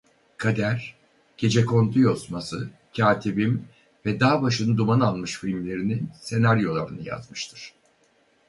[0.37, 0.95] Kader
[1.37, 3.65] Gecekondu Yosması Katibim
[4.05, 7.73] ve Dağ Başını Duman Almış filmlerinin senaryolarını yazmıştır.